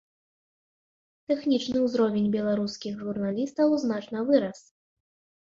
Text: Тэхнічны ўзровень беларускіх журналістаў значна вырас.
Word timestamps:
Тэхнічны 1.31 1.77
ўзровень 1.87 2.31
беларускіх 2.37 2.97
журналістаў 3.05 3.77
значна 3.85 4.27
вырас. 4.33 4.59